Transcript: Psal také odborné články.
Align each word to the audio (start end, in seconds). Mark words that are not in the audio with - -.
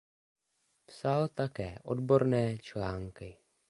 Psal 0.89 1.27
také 1.29 1.79
odborné 1.83 2.57
články. 2.57 3.37